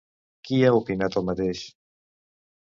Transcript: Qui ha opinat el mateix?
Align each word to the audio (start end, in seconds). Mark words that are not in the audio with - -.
Qui 0.47 0.57
ha 0.61 0.71
opinat 0.77 1.19
el 1.21 1.27
mateix? 1.29 1.63